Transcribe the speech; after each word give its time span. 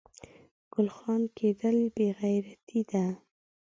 ګل 0.73 0.87
خان 0.97 1.21
کیدل 1.37 1.77
بې 1.95 2.07
غیرتي 2.19 2.79
ده 2.91 3.05